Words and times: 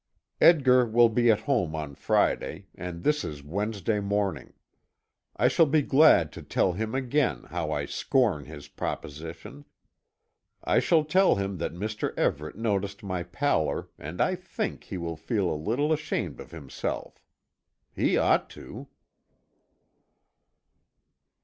Edgar 0.41 0.83
will 0.87 1.09
be 1.09 1.29
at 1.29 1.41
home 1.41 1.75
on 1.75 1.93
Friday, 1.93 2.65
and 2.73 3.03
this 3.03 3.23
is 3.23 3.43
Wednesday 3.43 3.99
morning. 3.99 4.53
I 5.37 5.47
shall 5.47 5.67
be 5.67 5.83
glad 5.83 6.31
to 6.31 6.41
tell 6.41 6.73
him 6.73 6.95
again, 6.95 7.43
how 7.51 7.71
I 7.71 7.85
scorn 7.85 8.45
his 8.45 8.67
proposition 8.67 9.63
I 10.63 10.79
shall 10.79 11.03
tell 11.05 11.35
him 11.35 11.59
that 11.59 11.75
Mr. 11.75 12.15
Everet 12.17 12.55
noticed 12.55 13.03
my 13.03 13.21
pallor, 13.21 13.89
and 13.99 14.19
I 14.19 14.33
think 14.33 14.85
he 14.85 14.97
will 14.97 15.17
feel 15.17 15.51
a 15.51 15.53
little 15.53 15.93
ashamed 15.93 16.39
of 16.39 16.49
himself. 16.49 17.23
He 17.95 18.17
ought 18.17 18.49
to. 18.49 18.87